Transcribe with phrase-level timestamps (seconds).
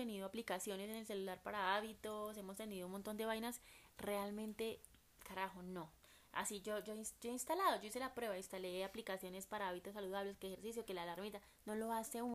[0.00, 3.60] tenido aplicaciones en el celular para hábitos, hemos tenido un montón de vainas,
[3.98, 4.80] realmente,
[5.18, 5.90] carajo, no.
[6.32, 10.38] Así yo, yo, yo he instalado, yo hice la prueba, instalé aplicaciones para hábitos saludables,
[10.38, 12.34] que ejercicio, que la alarmita, no lo hace uno.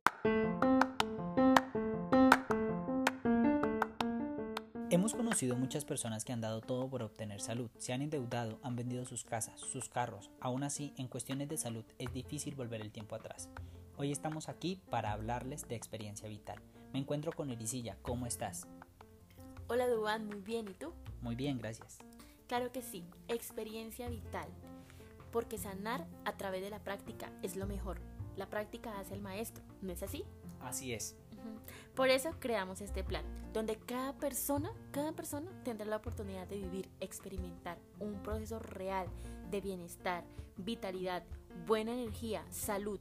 [4.88, 8.76] Hemos conocido muchas personas que han dado todo por obtener salud, se han endeudado, han
[8.76, 10.30] vendido sus casas, sus carros.
[10.40, 13.48] Aún así, en cuestiones de salud es difícil volver el tiempo atrás.
[13.96, 16.62] Hoy estamos aquí para hablarles de experiencia vital.
[16.96, 18.66] Me encuentro con Erisilla, ¿cómo estás?
[19.68, 20.94] Hola Duan, muy bien, ¿y tú?
[21.20, 21.98] Muy bien, gracias.
[22.46, 24.48] Claro que sí, experiencia vital,
[25.30, 28.00] porque sanar a través de la práctica es lo mejor.
[28.34, 30.24] La práctica hace el maestro, ¿no es así?
[30.62, 31.14] Así es.
[31.94, 36.88] Por eso creamos este plan, donde cada persona, cada persona tendrá la oportunidad de vivir,
[37.00, 39.06] experimentar un proceso real
[39.50, 40.24] de bienestar,
[40.56, 41.24] vitalidad,
[41.66, 43.00] buena energía, salud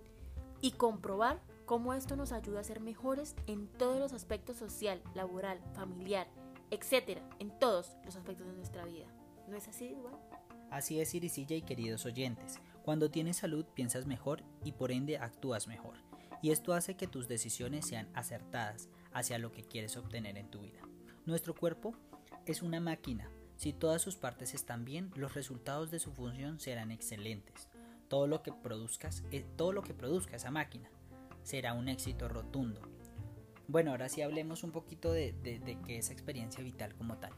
[0.60, 5.60] y comprobar cómo esto nos ayuda a ser mejores en todos los aspectos social, laboral,
[5.74, 6.28] familiar,
[6.72, 9.08] etcétera, en todos los aspectos de nuestra vida.
[9.48, 10.16] ¿No es así, igual?
[10.72, 12.60] Así es, Irisilla y queridos oyentes.
[12.84, 15.96] Cuando tienes salud piensas mejor y por ende actúas mejor
[16.42, 20.60] y esto hace que tus decisiones sean acertadas hacia lo que quieres obtener en tu
[20.60, 20.80] vida.
[21.26, 21.96] Nuestro cuerpo
[22.46, 23.32] es una máquina.
[23.56, 27.70] Si todas sus partes están bien, los resultados de su función serán excelentes.
[28.10, 29.24] Todo lo que produzcas,
[29.56, 30.92] todo lo que produzca esa máquina
[31.46, 32.82] será un éxito rotundo.
[33.70, 37.32] Bueno, ahora sí hablemos un poquito de, de qué es experiencia vital como tal.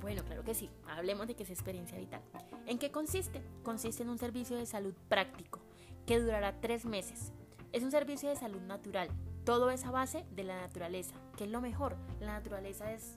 [0.00, 0.70] Bueno, claro que sí.
[0.86, 2.22] Hablemos de qué es experiencia vital.
[2.66, 3.42] ¿En qué consiste?
[3.64, 5.60] Consiste en un servicio de salud práctico
[6.06, 7.32] que durará tres meses
[7.72, 9.08] es un servicio de salud natural.
[9.44, 11.96] Todo es a base de la naturaleza, que es lo mejor.
[12.20, 13.16] La naturaleza es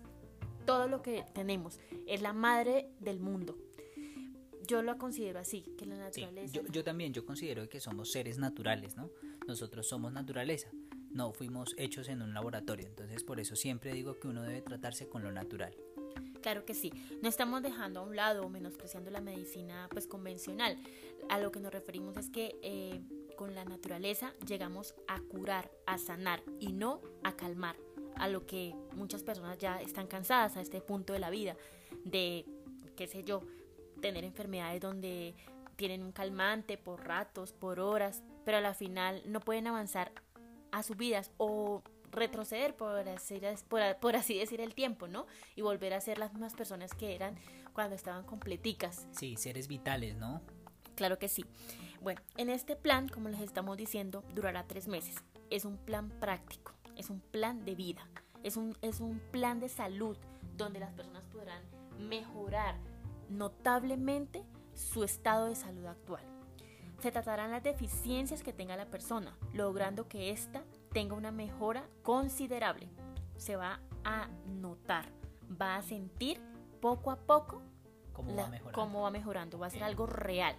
[0.65, 1.79] todo lo que tenemos.
[2.07, 3.57] Es la madre del mundo.
[4.67, 6.53] Yo lo considero así, que la naturaleza...
[6.53, 9.09] yo, yo también, yo considero que somos seres naturales, ¿no?
[9.47, 10.69] Nosotros somos naturaleza.
[11.09, 12.87] No fuimos hechos en un laboratorio.
[12.87, 15.75] Entonces por eso siempre digo que uno debe tratarse con lo natural.
[16.41, 20.77] Claro que sí, no estamos dejando a un lado o menospreciando la medicina pues convencional.
[21.29, 23.01] A lo que nos referimos es que eh,
[23.37, 27.75] con la naturaleza llegamos a curar, a sanar y no a calmar,
[28.15, 31.55] a lo que muchas personas ya están cansadas a este punto de la vida,
[32.03, 32.45] de,
[32.95, 33.43] qué sé yo,
[34.01, 35.35] tener enfermedades donde
[35.75, 40.11] tienen un calmante por ratos, por horas, pero a la final no pueden avanzar
[40.71, 43.41] a sus vidas o retroceder, por así,
[43.99, 45.27] por, así decir, el tiempo, ¿no?
[45.55, 47.35] Y volver a ser las mismas personas que eran
[47.73, 49.07] cuando estaban completicas.
[49.11, 50.41] Sí, seres vitales, ¿no?
[50.95, 51.45] Claro que sí.
[52.01, 55.15] Bueno, en este plan, como les estamos diciendo, durará tres meses.
[55.49, 58.07] Es un plan práctico, es un plan de vida,
[58.43, 60.17] es un, es un plan de salud
[60.57, 61.63] donde las personas podrán
[61.97, 62.75] mejorar
[63.29, 66.30] notablemente su estado de salud actual.
[67.01, 70.63] Se tratarán las deficiencias que tenga la persona, logrando que ésta
[70.93, 72.87] tenga una mejora considerable.
[73.37, 75.05] Se va a notar,
[75.59, 76.39] va a sentir
[76.79, 77.61] poco a poco
[78.13, 78.71] cómo, va, mejorando.
[78.71, 79.59] cómo va mejorando.
[79.59, 80.55] Va a ser algo real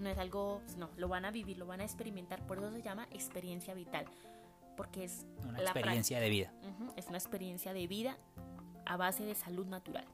[0.00, 2.82] no es algo, no, lo van a vivir, lo van a experimentar, por eso se
[2.82, 4.06] llama experiencia vital,
[4.76, 6.52] porque es una experiencia de vida.
[6.96, 8.16] es una experiencia de vida
[8.86, 10.06] a base de salud natural.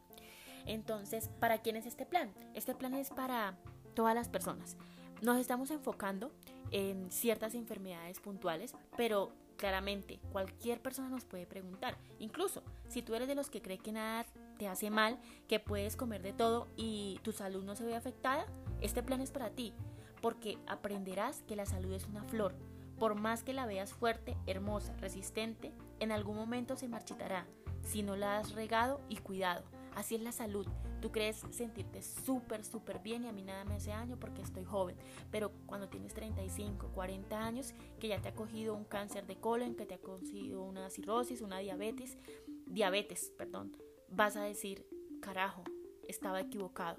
[0.67, 2.33] Entonces, ¿para quién es este plan?
[2.55, 3.57] Este plan es para
[3.95, 4.77] todas las personas.
[5.23, 6.31] Nos estamos enfocando
[6.71, 11.97] en ciertas enfermedades puntuales, pero claramente cualquier persona nos puede preguntar.
[12.19, 14.27] Incluso si tú eres de los que cree que nada
[14.59, 15.19] te hace mal,
[15.49, 18.47] que puedes comer de todo y tu salud no se ve afectada,
[18.81, 19.73] este plan es para ti,
[20.21, 22.55] porque aprenderás que la salud es una flor.
[22.99, 27.47] Por más que la veas fuerte, hermosa, resistente, en algún momento se marchitará
[27.83, 29.65] si no la has regado y cuidado.
[29.95, 30.67] Así es la salud.
[31.01, 34.65] Tú crees sentirte súper, súper bien y a mí nada me hace daño porque estoy
[34.65, 34.97] joven.
[35.31, 39.75] Pero cuando tienes 35, 40 años, que ya te ha cogido un cáncer de colon,
[39.75, 42.19] que te ha cogido una cirrosis, una diabetes,
[42.67, 43.77] diabetes, perdón,
[44.09, 44.87] vas a decir,
[45.21, 45.65] carajo,
[46.09, 46.99] estaba equivocado.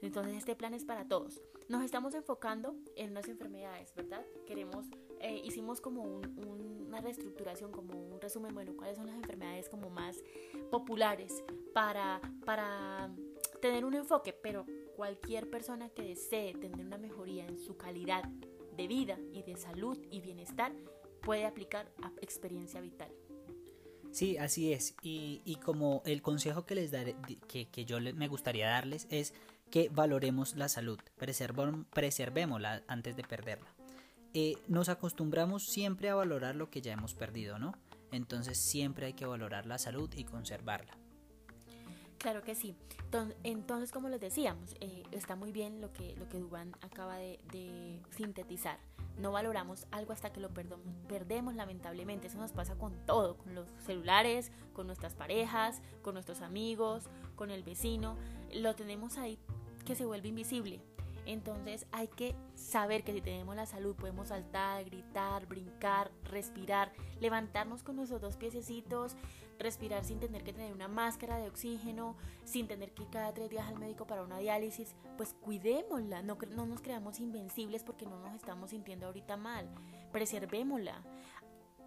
[0.00, 1.42] Entonces este plan es para todos.
[1.68, 4.24] Nos estamos enfocando en unas enfermedades, ¿verdad?
[4.46, 4.86] Queremos,
[5.20, 10.16] eh, hicimos como una reestructuración, como un resumen, bueno, cuáles son las enfermedades como más
[10.70, 13.10] populares para, para
[13.60, 14.66] tener un enfoque, pero
[14.96, 18.24] cualquier persona que desee tener una mejoría en su calidad
[18.76, 20.72] de vida y de salud y bienestar
[21.22, 23.10] puede aplicar a experiencia vital.
[24.10, 24.94] Sí, así es.
[25.02, 27.16] Y, como el consejo que les daré,
[27.46, 29.34] que, que yo me gustaría darles es
[29.70, 30.98] que valoremos la salud,
[31.90, 33.74] preservémosla antes de perderla.
[34.34, 37.74] Eh, nos acostumbramos siempre a valorar lo que ya hemos perdido, ¿no?
[38.12, 40.96] Entonces siempre hay que valorar la salud y conservarla.
[42.18, 42.74] Claro que sí.
[43.44, 48.00] Entonces, como les decíamos, eh, está muy bien lo que, lo que Dubán acaba de,
[48.10, 48.78] sintetizar.
[49.18, 52.26] no valoramos algo hasta que lo perdemos, perdemos lamentablemente.
[52.26, 57.04] Eso nos pasa con todo, con los celulares, con nuestras parejas, con nuestros amigos,
[57.36, 58.16] con el vecino.
[58.52, 59.38] Lo tenemos ahí
[59.84, 60.80] que se vuelve invisible.
[61.28, 66.90] Entonces hay que saber que si tenemos la salud podemos saltar, gritar, brincar, respirar,
[67.20, 69.14] levantarnos con nuestros dos piececitos,
[69.58, 73.50] respirar sin tener que tener una máscara de oxígeno, sin tener que ir cada tres
[73.50, 78.18] días al médico para una diálisis, pues cuidémosla, no, no nos creamos invencibles porque no
[78.20, 79.68] nos estamos sintiendo ahorita mal,
[80.12, 81.02] preservémosla.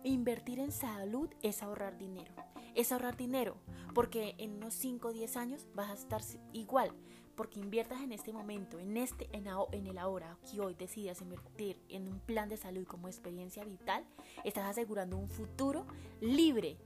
[0.04, 2.34] Invertir en salud es ahorrar dinero.
[2.74, 3.58] Es ahorrar dinero
[3.94, 6.22] porque en unos 5 o 10 años vas a estar
[6.54, 6.92] igual
[7.36, 11.80] porque inviertas en este momento, en, este, en, en el ahora, que hoy decidas invertir
[11.90, 14.06] en un plan de salud como experiencia vital,
[14.44, 15.86] estás asegurando un futuro
[16.20, 16.78] libre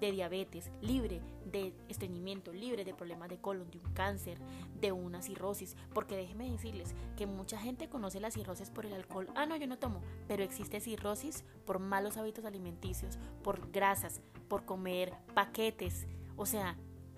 [0.00, 4.38] de diabetes, libre de estreñimiento, libre de problemas de colon, de un cáncer,
[4.80, 5.76] de una cirrosis.
[5.92, 9.28] Porque déjenme decirles que mucha gente conoce la cirrosis por el alcohol.
[9.34, 10.00] Ah, no, yo no tomo.
[10.28, 16.06] Pero existe cirrosis por malos hábitos alimenticios, por grasas, por comer paquetes.
[16.36, 16.76] O sea,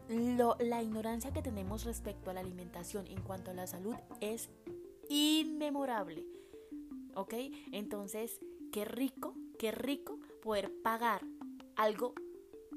[0.09, 4.51] la ignorancia que tenemos respecto a la alimentación en cuanto a la salud es
[5.09, 6.25] inmemorable.
[7.15, 7.35] ¿Ok?
[7.73, 8.41] Entonces,
[8.73, 11.23] qué rico, qué rico poder pagar
[11.77, 12.15] algo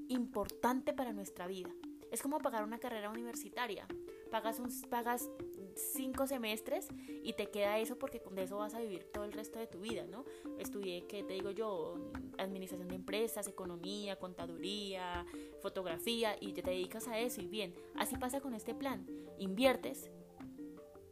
[0.10, 1.70] importante para nuestra vida.
[2.12, 3.88] Es como pagar una carrera universitaria.
[4.32, 5.30] Pagas, un, pagas
[5.76, 6.88] cinco semestres
[7.24, 9.80] y te queda eso porque de eso vas a vivir todo el resto de tu
[9.80, 10.26] vida, ¿no?
[10.60, 12.12] Estudié, ¿qué te digo yo?
[12.38, 15.26] Administración de empresas, economía, contaduría,
[15.62, 17.74] fotografía y te dedicas a eso y bien.
[17.96, 19.08] Así pasa con este plan.
[19.40, 20.12] Inviertes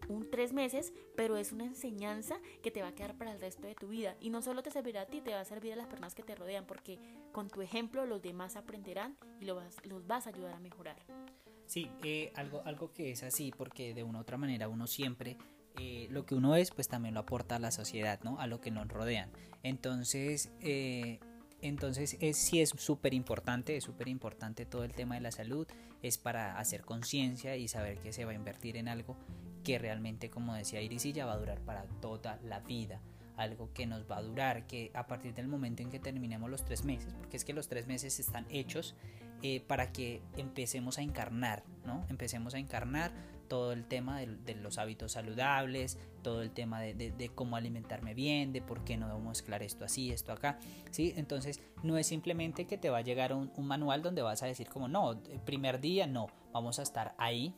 [0.09, 3.67] un tres meses, pero es una enseñanza que te va a quedar para el resto
[3.67, 4.15] de tu vida.
[4.19, 6.23] Y no solo te servirá a ti, te va a servir a las personas que
[6.23, 6.99] te rodean, porque
[7.37, 10.97] con tu ejemplo los demás aprenderán y los vas, a ayudar a mejorar.
[11.67, 15.37] Sí, eh, algo, algo que es así, porque de una u otra manera uno siempre
[15.79, 18.39] eh, lo que uno es, pues también lo aporta a la sociedad, ¿no?
[18.39, 19.29] A lo que nos rodean.
[19.61, 21.19] Entonces, eh,
[21.61, 25.67] entonces es, sí es súper importante, es súper importante todo el tema de la salud,
[26.01, 29.15] es para hacer conciencia y saber que se va a invertir en algo
[29.63, 32.99] que realmente, como decía Irisilla, va a durar para toda la vida
[33.37, 36.65] algo que nos va a durar, que a partir del momento en que terminemos los
[36.65, 38.95] tres meses, porque es que los tres meses están hechos
[39.43, 42.05] eh, para que empecemos a encarnar, ¿no?
[42.09, 43.11] Empecemos a encarnar
[43.47, 48.61] todo el tema de, los hábitos saludables, todo el tema de, cómo alimentarme bien, de
[48.61, 50.59] por qué no debo mezclar esto así, esto acá,
[50.91, 51.13] ¿sí?
[51.15, 54.67] Entonces no es simplemente que te va a llegar un, manual donde vas a decir
[54.67, 57.53] como, no, primer día no, vamos a estar ahí.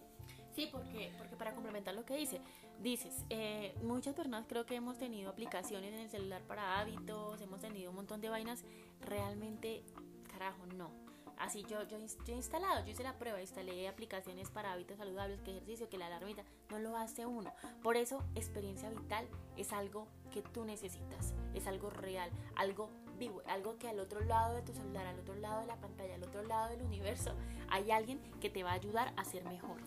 [0.60, 2.42] Sí, porque, porque para complementar lo que dice,
[2.82, 7.62] dices, eh, muchas personas creo que hemos tenido aplicaciones en el celular para hábitos, hemos
[7.62, 8.66] tenido un montón de vainas,
[9.00, 9.84] realmente,
[10.30, 10.92] carajo, no
[11.40, 15.52] Así yo, yo, he instalado, yo hice la prueba, instalé aplicaciones para hábitos saludables, que
[15.52, 17.54] ejercicio, que la alarmita, no lo hace uno.
[17.82, 19.26] Por eso, experiencia vital
[19.56, 24.56] es algo que tú necesitas, es algo real, algo vivo, algo que al otro lado
[24.56, 27.34] de tu celular, al otro lado de la pantalla, al otro lado del universo,
[27.70, 29.80] hay alguien que te va a ayudar a ser mejor.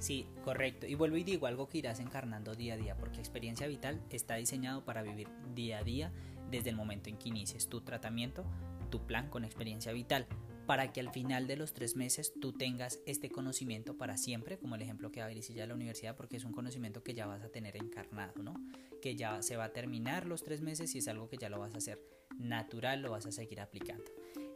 [0.00, 0.86] Sí, correcto.
[0.86, 4.34] Y vuelvo y digo algo que irás encarnando día a día, porque experiencia vital está
[4.34, 6.12] diseñado para vivir día a día
[6.50, 8.44] desde el momento en que inicies tu tratamiento,
[8.90, 10.26] tu plan con experiencia vital
[10.70, 14.76] para que al final de los tres meses tú tengas este conocimiento para siempre, como
[14.76, 17.26] el ejemplo que va a ver ya la universidad, porque es un conocimiento que ya
[17.26, 18.54] vas a tener encarnado, ¿no?
[19.02, 21.58] Que ya se va a terminar los tres meses y es algo que ya lo
[21.58, 22.00] vas a hacer
[22.38, 24.04] natural, lo vas a seguir aplicando.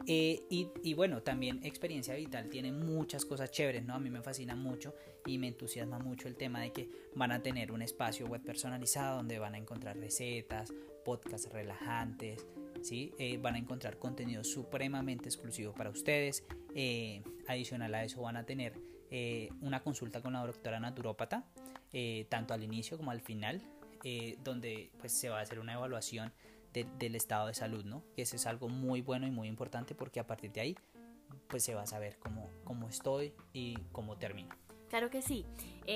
[0.07, 3.95] Eh, y, bueno, también experiencia vital tiene muchas cosas chéveres, ¿no?
[3.95, 4.93] A mí me fascina mucho
[5.25, 9.17] y me entusiasma mucho el tema de que van a tener un espacio web personalizado
[9.17, 12.45] donde van a encontrar recetas, podcasts relajantes,
[12.81, 13.13] ¿sí?
[13.17, 16.43] Eh, van a encontrar contenido supremamente exclusivo para ustedes.
[16.75, 18.73] Eh, adicional a eso van a tener
[19.61, 21.45] una consulta con la doctora naturópata,
[22.27, 23.61] tanto al inicio como al final,
[24.43, 26.33] donde pues, se va a hacer una evaluación
[26.83, 28.03] del estado de salud, ¿no?
[28.17, 30.77] Eso es algo muy bueno y muy importante porque a partir de ahí
[31.47, 34.55] pues se va a saber cómo, cómo estoy y cómo termino.
[34.89, 35.45] Claro que sí.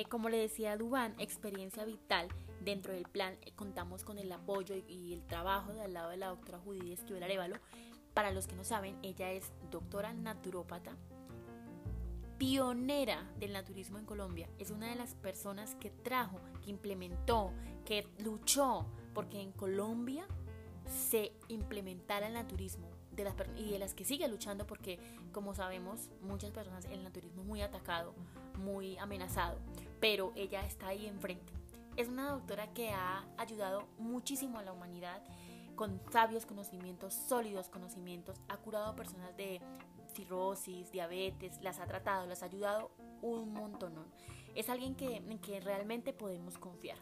[0.09, 5.13] como le decía Dubán, experiencia vital Dentro del plan eh, contamos con el apoyo y,
[5.13, 7.55] el trabajo de al lado de la doctora Judith Esquivel Arevalo.
[8.13, 10.91] Para los que no saben, ella es doctora naturópata,
[12.37, 14.49] pionera del naturismo en Colombia.
[14.57, 17.53] Es una de las personas que trajo, que implementó,
[17.85, 20.27] que luchó porque en Colombia
[20.89, 24.99] se implementara el naturismo de las, y de las que sigue luchando porque,
[25.31, 28.13] como sabemos, muchas personas el naturismo es muy atacado,
[28.57, 29.59] muy amenazado,
[29.99, 31.59] pero ella está ahí enfrente
[31.99, 35.21] es una doctora que ha ayudado muchísimo a la humanidad
[35.75, 39.61] con sabios conocimientos, sólidos conocimientos, ha curado a personas de
[40.13, 42.91] cirrosis, diabetes, las ha tratado, las ha ayudado
[43.21, 43.93] un montón.
[44.55, 46.97] Es alguien que, que realmente podemos confiar.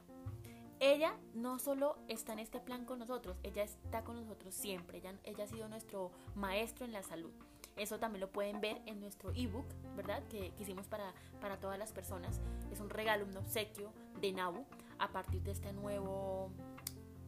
[0.79, 5.43] Ella no solo está en este plan con nosotros, ella está con nosotros siempre, ella,
[5.43, 7.31] ha sido nuestro maestro en la salud.
[7.75, 9.65] Eso también lo pueden ver en nuestro ebook,
[9.95, 10.23] ¿verdad?
[10.29, 12.39] Que, que hicimos para, para todas las personas.
[12.71, 14.65] Es un regalo, un obsequio de Nabu
[14.97, 16.51] a partir de este nuevo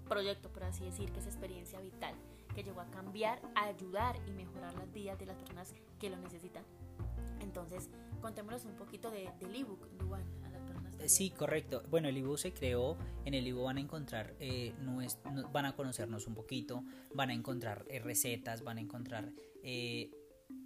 [0.08, 2.16] proyecto, por así decir, que es experiencia vital,
[2.56, 6.18] que llegó a cambiar, a ayudar y mejorar las vidas de las personas que lo
[6.18, 6.64] necesitan.
[7.40, 7.90] Entonces,
[8.22, 10.24] contémonos un poquito de, del ebook, Duan,
[11.08, 11.84] Sí, correcto.
[11.90, 14.74] Bueno, el ebook se creó, en el ebook van a encontrar, eh,
[15.52, 19.32] van a conocernos un poquito, van a encontrar eh, recetas, van a encontrar
[19.64, 20.12] eh,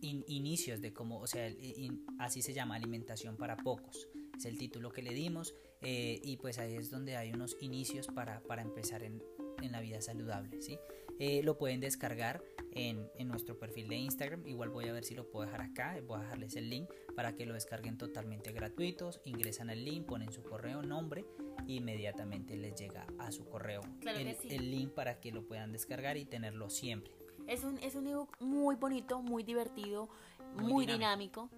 [0.02, 4.08] in- inicios de cómo, o sea, el- in- así se llama alimentación para pocos.
[4.38, 8.08] Es el título que le dimos eh, y pues ahí es donde hay unos inicios
[8.08, 9.22] para, para empezar en,
[9.62, 10.78] en la vida saludable, ¿sí?
[11.20, 12.44] Eh, lo pueden descargar
[12.76, 14.46] en, en nuestro perfil de Instagram.
[14.48, 15.98] Igual voy a ver si lo puedo dejar acá.
[16.06, 19.22] Voy a dejarles el link para que lo descarguen totalmente gratuitos.
[19.26, 21.26] Ingresan al link, ponen su correo, nombre
[21.68, 24.48] e inmediatamente les llega a su correo Claro el, que sí.
[24.56, 27.14] el link para que lo puedan descargar y tenerlo siempre.
[27.48, 30.08] Es un, es un ebook muy bonito, muy divertido,
[30.56, 31.50] Muy muy, dinámico.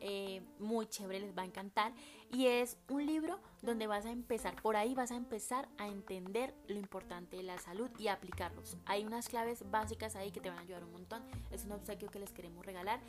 [0.00, 1.92] eh, muy chévere, les va a encantar.
[2.30, 6.54] Y es un libro donde vas a empezar, por ahí vas a empezar a entender
[6.68, 8.76] lo importante de la salud y aplicarlos.
[8.86, 11.22] Hay unas claves básicas ahí que te van a ayudar un montón.
[11.50, 13.00] Es un obsequio que les queremos regalar.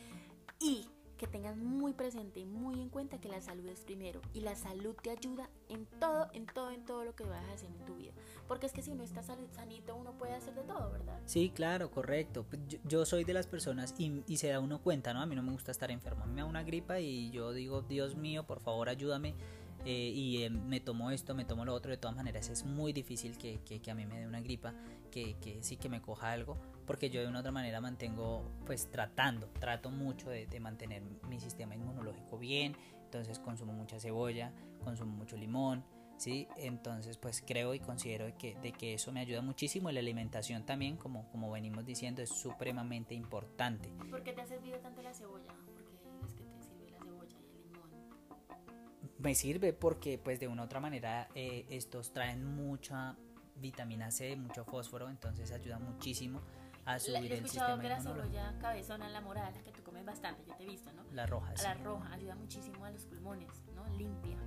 [0.60, 0.88] Y
[1.18, 4.56] que tengan muy presente y muy en cuenta que la salud es primero y la
[4.56, 7.86] salud te ayuda en todo, en todo, en todo lo que vayas a hacer en
[7.86, 8.12] tu vida.
[8.53, 11.19] Porque es que si uno está sanito uno puede hacer de todo, ¿verdad?
[11.25, 12.45] Sí, claro, correcto.
[12.67, 15.22] Yo, yo soy de las personas y, y se da uno cuenta, ¿no?
[15.22, 16.24] A mí no me gusta estar enfermo.
[16.24, 19.33] A mí me da una gripa y yo digo, Dios mío, por favor, ayúdame.
[19.86, 21.89] eh, y eh, me tomo esto, me tomo lo otro.
[21.89, 24.75] De todas maneras, es muy difícil que, que- que a mí me dé una gripa,
[25.10, 26.55] que, que sí que me coja algo,
[26.86, 31.39] porque yo de una otra manera mantengo, pues tratando, trato mucho de, de mantener mi
[31.39, 32.77] sistema inmunológico bien.
[33.05, 34.51] Entonces consumo mucha cebolla,
[34.83, 35.83] consumo mucho limón,
[36.24, 36.48] ¿sí?
[36.56, 39.89] Entonces, pues creo y considero que, de que eso me ayuda muchísimo.
[39.89, 43.89] Y la alimentación también, como, como venimos diciendo, es supremamente importante.
[44.10, 45.53] ¿Por qué te ha servido tanto la cebolla?
[45.65, 45.84] Porque
[46.25, 47.89] es que te sirve la cebolla y el limón.
[49.20, 53.18] Me sirve porque, pues de una u otra manera, eh, estos traen mucha
[53.58, 56.42] vitamina C, mucho fósforo, entonces ayuda muchísimo
[56.86, 59.72] a La, subir he el escuchado sistema que la cebolla cabezona, la morada, la que
[59.72, 61.03] tú comes bastante, yo te he visto, ¿no?
[61.12, 61.63] La roja, sí.
[61.63, 63.88] La roja ayuda muchísimo a los pulmones, ¿no?
[63.96, 64.38] Limpia.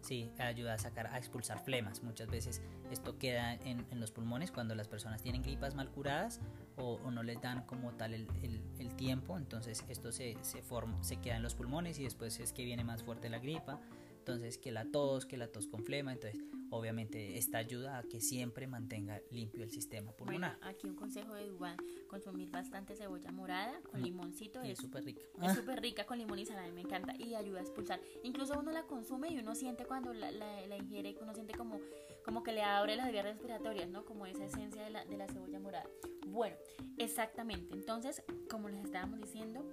[0.00, 2.02] Sí, ayuda a sacar, a expulsar flemas.
[2.02, 6.40] Muchas veces esto queda en, los pulmones cuando las personas tienen gripas mal curadas
[6.76, 9.36] o, o no les dan como tal el, el- el tiempo.
[9.36, 12.84] Entonces esto se, se, forma, se queda en los pulmones y después es que viene
[12.84, 13.80] más fuerte la gripa.
[14.28, 16.12] Entonces que la tos, que la tos con flema.
[16.12, 16.38] Entonces
[16.70, 20.58] obviamente esta ayuda a que siempre mantenga limpio el sistema Bueno, pulmonar.
[20.60, 24.04] aquí un consejo de Dubán, consumir bastante cebolla morada con Mm.
[24.04, 25.22] limoncito y es súper rica.
[25.42, 28.00] Es súper rica con limón y sal, a mí me encanta y ayuda a expulsar.
[28.22, 31.80] Incluso uno la consume y uno siente cuando la, la, la ingiere, uno siente como,
[32.22, 34.04] como que le abre las vías respiratorias, ¿no?
[34.04, 35.88] Como esa esencia de la, de la cebolla morada.
[36.26, 36.56] Bueno,
[36.98, 37.72] exactamente.
[37.72, 39.64] Entonces, como les estábamos diciendo,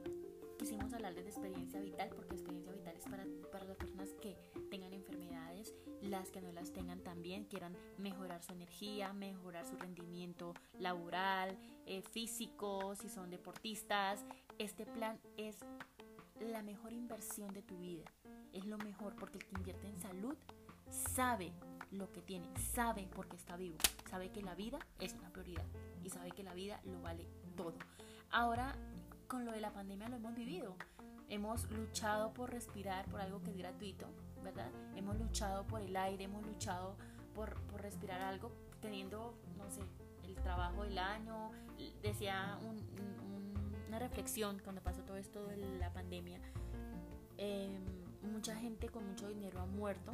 [0.57, 4.37] quisimos hablarles de experiencia vital porque experiencia vital es para, para las personas que
[4.69, 10.53] tengan enfermedades, las que no las tengan también, quieran mejorar su energía, mejorar su rendimiento
[10.79, 14.25] laboral, eh, físico, si son deportistas.
[14.57, 15.57] Este plan es
[16.39, 18.05] la mejor inversión de tu vida.
[18.53, 20.35] Es lo mejor porque el que invierte en salud
[20.89, 21.51] sabe
[21.91, 23.77] lo que tiene, sabe por qué está vivo,
[24.09, 25.65] sabe que la vida es una prioridad
[26.03, 27.75] y sabe que la vida lo vale todo.
[28.31, 28.75] Ahora,
[29.27, 30.75] con lo de la pandemia lo hemos vivido.
[31.29, 34.07] Hemos luchado por respirar por algo que es gratuito,
[34.43, 34.69] ¿verdad?
[34.95, 36.95] Hemos luchado por el aire, hemos luchado
[37.33, 38.51] por, por respirar algo
[38.81, 39.81] teniendo, no sé,
[40.23, 41.51] el trabajo del año.
[42.01, 46.39] Decía un- un- una reflexión cuando pasó todo esto de la pandemia.
[47.37, 47.79] Eh,
[48.31, 50.13] mucha gente con mucho dinero ha muerto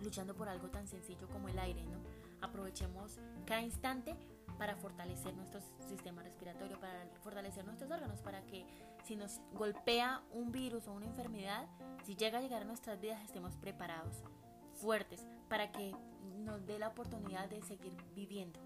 [0.00, 1.98] luchando por algo tan sencillo como el aire, ¿no?
[2.40, 4.16] Aprovechemos cada instante
[4.58, 8.66] para fortalecer nuestro sistema respiratorio, para fortalecer nuestros órganos, para que
[9.04, 11.66] si nos golpea un virus o una enfermedad,
[12.04, 14.22] si llega a llegar a nuestras vidas estemos preparados,
[14.74, 15.94] fuertes, para que
[16.44, 18.60] nos dé la oportunidad de seguir viviendo.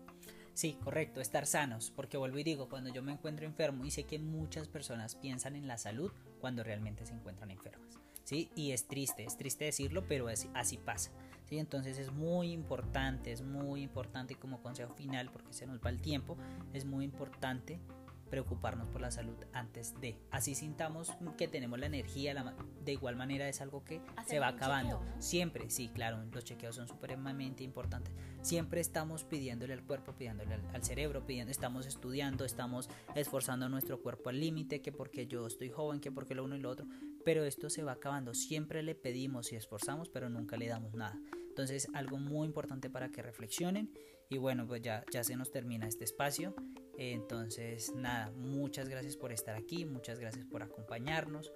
[0.55, 4.05] Sí, correcto, estar sanos, porque vuelvo y digo, cuando yo me encuentro enfermo y sé
[4.05, 8.51] que muchas personas piensan en la salud cuando realmente se encuentran enfermas, ¿sí?
[8.55, 11.11] Y es triste, es triste decirlo, pero así, así pasa,
[11.45, 11.59] ¿sí?
[11.59, 16.01] Entonces es muy importante, es muy importante como consejo final, porque se nos va el
[16.01, 16.37] tiempo,
[16.73, 17.81] es muy importante
[18.33, 20.17] preocuparnos por la salud antes de.
[20.31, 24.39] Así sintamos que tenemos la energía, la de igual manera es algo que Hacer se
[24.39, 25.01] va acabando.
[25.01, 25.23] chequeo, ¿no?
[25.23, 28.15] Siempre, sí, claro, los chequeos son supremamente importantes.
[28.41, 34.01] Siempre estamos pidiéndole al cuerpo, pidiéndole al, al cerebro, pidiendo, estamos estudiando, estamos esforzando nuestro
[34.01, 36.87] cuerpo al límite, que porque yo estoy joven, que porque lo uno y lo otro,
[37.25, 38.35] pero esto se va acabando.
[38.35, 41.19] Siempre le pedimos y esforzamos, pero nunca le damos nada.
[41.49, 43.93] Entonces, algo muy importante para que reflexionen.
[44.29, 46.55] Y bueno, pues ya, ya se nos termina este espacio.
[46.97, 51.53] Entonces, nada, muchas gracias por estar aquí, muchas gracias por acompañarnos.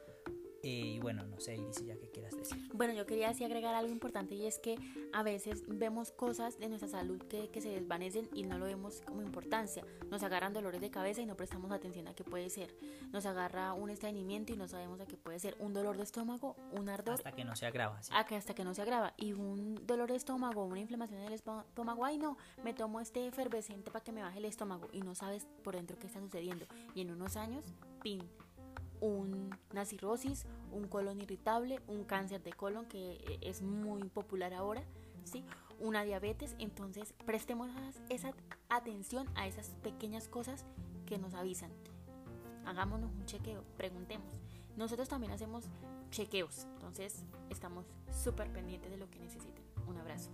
[0.67, 2.69] Eh, y bueno, no sé, Iris, ya que quieras decir.
[2.75, 4.77] Bueno, yo quería así agregar algo importante y es que
[5.13, 9.01] a veces vemos cosas de nuestra salud que, que, se desvanecen y no lo vemos
[9.07, 9.85] como importancia.
[10.11, 12.75] Nos agarran dolores de cabeza y no prestamos atención a qué puede ser.
[13.13, 15.55] Nos agarra un estreñimiento y no sabemos a qué puede ser.
[15.61, 17.15] Un dolor de estómago, un ardor.
[17.15, 18.03] Hasta que no se agrava.
[18.03, 18.13] ¿sí?
[18.13, 19.15] Hasta que no se agrava.
[19.17, 22.05] Y un dolor de estómago, una inflamación en el estómago.
[22.05, 25.47] Ay, no, me tomo este efervescente para que me baje el estómago y no sabes
[25.63, 26.67] por dentro qué está sucediendo.
[26.97, 27.65] Y en unos años,
[28.03, 28.21] pin,
[29.01, 34.83] una cirrosis, un colon irritable, un cáncer de colon que eh, es muy popular ahora,
[35.25, 35.45] ¿sí?
[35.81, 36.57] una diabetes.
[36.59, 37.71] Entonces prestemos
[38.09, 38.33] esa
[38.69, 40.65] atención a esas pequeñas cosas
[41.07, 41.71] que nos avisan.
[42.65, 44.27] Hagámonos un chequeo, preguntemos.
[44.77, 45.65] Nosotros también hacemos
[46.11, 49.65] chequeos, entonces estamos súper pendientes de lo que necesiten.
[49.87, 50.31] Un abrazo.